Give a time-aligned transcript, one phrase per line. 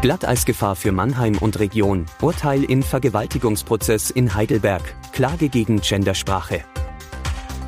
[0.00, 2.06] Glatteisgefahr für Mannheim und Region.
[2.22, 4.82] Urteil in Vergewaltigungsprozess in Heidelberg.
[5.12, 6.64] Klage gegen Gendersprache.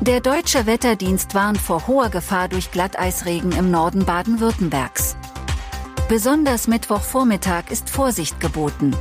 [0.01, 5.15] Der deutsche Wetterdienst warnt vor hoher Gefahr durch Glatteisregen im Norden Baden-Württembergs.
[6.09, 8.95] Besonders Mittwochvormittag ist Vorsicht geboten.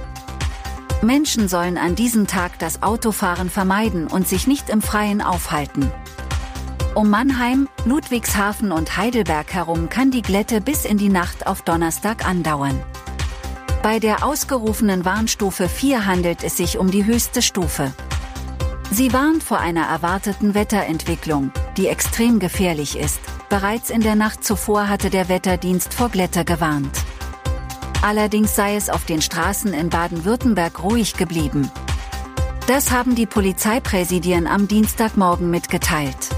[1.00, 5.90] Menschen sollen an diesem Tag das Autofahren vermeiden und sich nicht im Freien aufhalten.
[6.94, 12.28] Um Mannheim, Ludwigshafen und Heidelberg herum kann die Glätte bis in die Nacht auf Donnerstag
[12.28, 12.78] andauern.
[13.82, 17.92] Bei der ausgerufenen Warnstufe 4 handelt es sich um die höchste Stufe.
[18.92, 23.18] Sie warnt vor einer erwarteten Wetterentwicklung, die extrem gefährlich ist.
[23.48, 26.96] Bereits in der Nacht zuvor hatte der Wetterdienst vor Glätte gewarnt.
[28.02, 31.68] Allerdings sei es auf den Straßen in Baden-Württemberg ruhig geblieben.
[32.68, 36.28] Das haben die Polizeipräsidien am Dienstagmorgen mitgeteilt.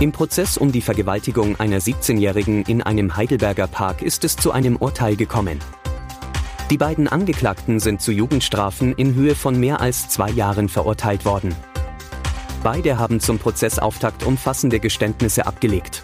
[0.00, 4.76] Im Prozess um die Vergewaltigung einer 17-Jährigen in einem Heidelberger Park ist es zu einem
[4.76, 5.60] Urteil gekommen.
[6.70, 11.56] Die beiden Angeklagten sind zu Jugendstrafen in Höhe von mehr als zwei Jahren verurteilt worden.
[12.62, 16.02] Beide haben zum Prozessauftakt umfassende Geständnisse abgelegt.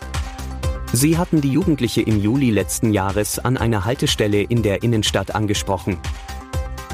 [0.93, 5.99] Sie hatten die Jugendliche im Juli letzten Jahres an einer Haltestelle in der Innenstadt angesprochen.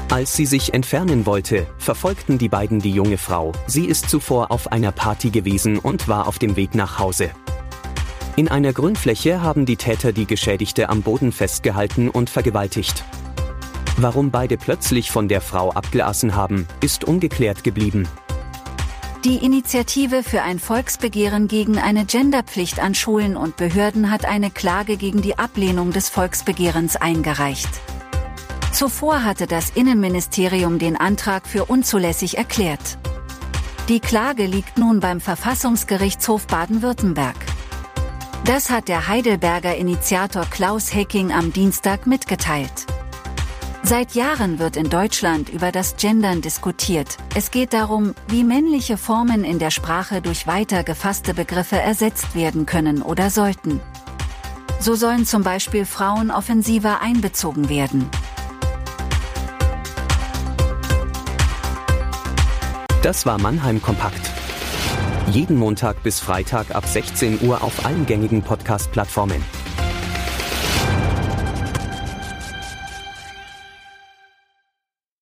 [0.09, 3.53] Als sie sich entfernen wollte, verfolgten die beiden die junge Frau.
[3.67, 7.29] Sie ist zuvor auf einer Party gewesen und war auf dem Weg nach Hause.
[8.35, 13.05] In einer Grünfläche haben die Täter die Geschädigte am Boden festgehalten und vergewaltigt.
[14.01, 18.07] Warum beide plötzlich von der Frau abgelassen haben, ist ungeklärt geblieben.
[19.23, 24.97] Die Initiative für ein Volksbegehren gegen eine Genderpflicht an Schulen und Behörden hat eine Klage
[24.97, 27.69] gegen die Ablehnung des Volksbegehrens eingereicht.
[28.71, 32.97] Zuvor hatte das Innenministerium den Antrag für unzulässig erklärt.
[33.87, 37.35] Die Klage liegt nun beim Verfassungsgerichtshof Baden-Württemberg.
[38.45, 42.87] Das hat der Heidelberger Initiator Klaus Hecking am Dienstag mitgeteilt.
[43.91, 47.17] Seit Jahren wird in Deutschland über das Gendern diskutiert.
[47.35, 52.65] Es geht darum, wie männliche Formen in der Sprache durch weiter gefasste Begriffe ersetzt werden
[52.65, 53.81] können oder sollten.
[54.79, 58.09] So sollen zum Beispiel Frauen offensiver einbezogen werden.
[63.03, 64.31] Das war Mannheim Kompakt.
[65.31, 69.43] Jeden Montag bis Freitag ab 16 Uhr auf allen gängigen Podcast-Plattformen.